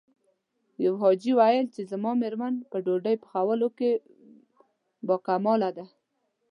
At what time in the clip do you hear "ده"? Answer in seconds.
5.77-5.85